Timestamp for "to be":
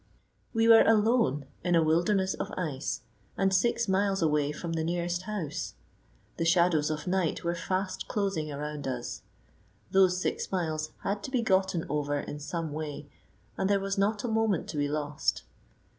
11.25-11.43, 14.69-14.87